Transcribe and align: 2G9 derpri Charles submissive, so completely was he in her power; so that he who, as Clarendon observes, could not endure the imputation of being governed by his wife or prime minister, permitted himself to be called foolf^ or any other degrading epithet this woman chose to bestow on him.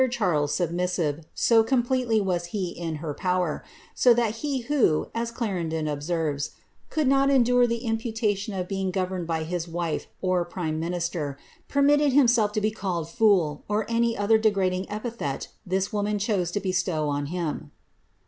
2G9 0.01 0.07
derpri 0.07 0.11
Charles 0.13 0.53
submissive, 0.55 1.25
so 1.35 1.63
completely 1.63 2.19
was 2.19 2.45
he 2.47 2.69
in 2.69 2.95
her 2.95 3.13
power; 3.13 3.63
so 3.93 4.15
that 4.15 4.37
he 4.37 4.61
who, 4.61 5.05
as 5.13 5.29
Clarendon 5.29 5.87
observes, 5.87 6.53
could 6.89 7.07
not 7.07 7.29
endure 7.29 7.67
the 7.67 7.83
imputation 7.85 8.51
of 8.55 8.67
being 8.67 8.89
governed 8.89 9.27
by 9.27 9.43
his 9.43 9.67
wife 9.67 10.07
or 10.19 10.43
prime 10.43 10.79
minister, 10.79 11.37
permitted 11.69 12.13
himself 12.13 12.51
to 12.53 12.59
be 12.61 12.71
called 12.71 13.05
foolf^ 13.09 13.61
or 13.69 13.85
any 13.87 14.17
other 14.17 14.39
degrading 14.39 14.89
epithet 14.89 15.49
this 15.67 15.93
woman 15.93 16.17
chose 16.17 16.49
to 16.49 16.59
bestow 16.59 17.07
on 17.07 17.27
him. 17.27 17.69